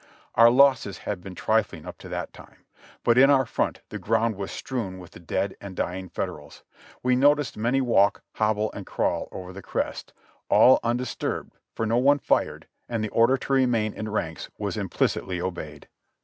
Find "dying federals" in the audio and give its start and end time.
5.75-6.63